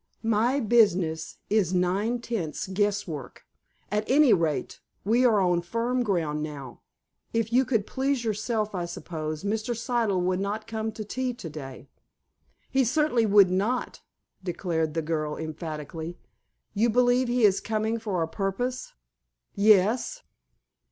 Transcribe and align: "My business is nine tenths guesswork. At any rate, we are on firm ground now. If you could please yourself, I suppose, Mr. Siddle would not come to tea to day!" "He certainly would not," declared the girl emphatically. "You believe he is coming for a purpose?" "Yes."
"My 0.23 0.59
business 0.59 1.37
is 1.47 1.75
nine 1.75 2.21
tenths 2.21 2.65
guesswork. 2.65 3.43
At 3.91 4.09
any 4.09 4.33
rate, 4.33 4.79
we 5.05 5.25
are 5.25 5.39
on 5.39 5.61
firm 5.61 6.01
ground 6.01 6.41
now. 6.41 6.81
If 7.33 7.53
you 7.53 7.65
could 7.65 7.85
please 7.85 8.23
yourself, 8.25 8.73
I 8.73 8.85
suppose, 8.85 9.43
Mr. 9.43 9.77
Siddle 9.77 10.19
would 10.23 10.39
not 10.39 10.65
come 10.65 10.91
to 10.93 11.05
tea 11.05 11.35
to 11.35 11.49
day!" 11.51 11.87
"He 12.71 12.83
certainly 12.83 13.27
would 13.27 13.51
not," 13.51 14.01
declared 14.43 14.95
the 14.95 15.03
girl 15.03 15.37
emphatically. 15.37 16.17
"You 16.73 16.89
believe 16.89 17.27
he 17.27 17.43
is 17.43 17.59
coming 17.61 17.99
for 17.99 18.23
a 18.23 18.27
purpose?" 18.27 18.93
"Yes." 19.53 20.23